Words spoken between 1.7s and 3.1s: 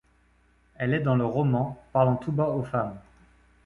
parlant tout bas aux femmes.